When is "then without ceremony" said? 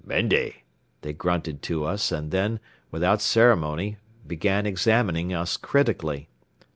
2.31-3.97